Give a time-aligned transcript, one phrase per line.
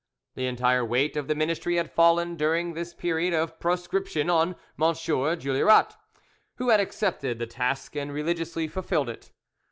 [0.33, 4.95] The entire weight of the ministry had fallen during this period of proscription on M.
[4.95, 5.95] Juillerat,
[6.55, 9.29] who had accepted the task and religiously fulfilled it.